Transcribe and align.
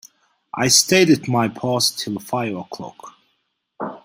I 0.55 0.67
stayed 0.69 1.11
at 1.11 1.27
my 1.27 1.47
post 1.47 1.99
till 1.99 2.17
five 2.17 2.55
o’clock. 2.57 3.15